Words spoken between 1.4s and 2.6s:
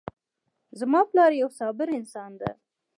یو صابر انسان ده